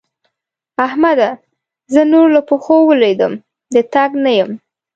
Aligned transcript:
احمده! 0.85 1.29
زه 1.93 2.01
نور 2.11 2.27
له 2.35 2.41
پښو 2.49 2.75
ولوېدم- 2.85 3.33
د 3.73 3.75
تګ 3.93 4.11
نه 4.23 4.31
یم. 4.39 4.51